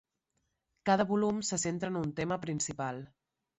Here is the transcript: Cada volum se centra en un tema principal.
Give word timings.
Cada 0.91 1.05
volum 1.11 1.45
se 1.51 1.61
centra 1.65 1.93
en 1.95 2.01
un 2.01 2.17
tema 2.23 2.41
principal. 2.49 3.01